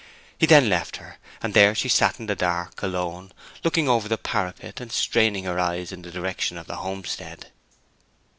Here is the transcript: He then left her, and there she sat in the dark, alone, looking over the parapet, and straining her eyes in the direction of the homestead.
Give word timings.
He 0.35 0.47
then 0.47 0.67
left 0.67 0.97
her, 0.97 1.19
and 1.43 1.53
there 1.53 1.75
she 1.75 1.87
sat 1.87 2.19
in 2.19 2.25
the 2.25 2.35
dark, 2.35 2.81
alone, 2.81 3.31
looking 3.63 3.87
over 3.87 4.07
the 4.07 4.17
parapet, 4.17 4.81
and 4.81 4.91
straining 4.91 5.43
her 5.43 5.59
eyes 5.59 5.91
in 5.91 6.01
the 6.01 6.09
direction 6.09 6.57
of 6.57 6.65
the 6.65 6.77
homestead. 6.77 7.51